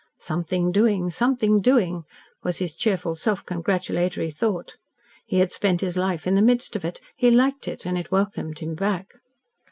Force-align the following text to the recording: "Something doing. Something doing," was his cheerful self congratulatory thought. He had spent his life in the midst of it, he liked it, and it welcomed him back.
"Something 0.17 0.71
doing. 0.71 1.11
Something 1.11 1.59
doing," 1.61 2.05
was 2.41 2.57
his 2.57 2.75
cheerful 2.75 3.13
self 3.13 3.45
congratulatory 3.45 4.31
thought. 4.31 4.77
He 5.27 5.37
had 5.37 5.51
spent 5.51 5.81
his 5.81 5.95
life 5.95 6.25
in 6.25 6.33
the 6.33 6.41
midst 6.41 6.75
of 6.75 6.83
it, 6.83 6.99
he 7.15 7.29
liked 7.29 7.67
it, 7.67 7.85
and 7.85 7.99
it 7.99 8.09
welcomed 8.09 8.57
him 8.57 8.73
back. 8.73 9.13